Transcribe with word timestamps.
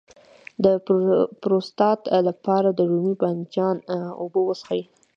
د 0.63 0.65
پروستات 1.41 2.01
لپاره 2.27 2.69
د 2.71 2.79
رومي 2.89 3.15
بانجان 3.21 3.75
اوبه 4.21 4.39
وڅښئ 4.43 4.81